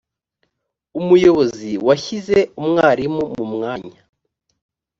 [0.99, 3.99] umuyobozi washyize umwarimu mu mwanya